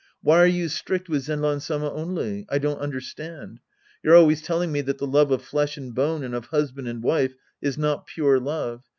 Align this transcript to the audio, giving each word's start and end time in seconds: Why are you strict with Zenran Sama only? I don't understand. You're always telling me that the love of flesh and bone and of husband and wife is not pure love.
Why 0.23 0.39
are 0.39 0.47
you 0.47 0.67
strict 0.67 1.09
with 1.09 1.25
Zenran 1.25 1.59
Sama 1.61 1.93
only? 1.93 2.47
I 2.49 2.57
don't 2.57 2.79
understand. 2.79 3.59
You're 4.01 4.15
always 4.15 4.41
telling 4.41 4.71
me 4.71 4.81
that 4.81 4.97
the 4.97 5.05
love 5.05 5.29
of 5.29 5.43
flesh 5.43 5.77
and 5.77 5.93
bone 5.93 6.23
and 6.23 6.33
of 6.33 6.45
husband 6.47 6.87
and 6.87 7.03
wife 7.03 7.35
is 7.61 7.77
not 7.77 8.07
pure 8.07 8.39
love. 8.39 8.81